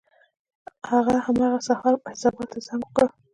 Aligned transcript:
هغه 0.89 1.15
همغه 1.25 1.59
سهار 1.67 1.93
فیض 2.03 2.21
اباد 2.27 2.47
ته 2.51 2.59
زنګ 2.67 2.81
وکړ. 2.85 3.07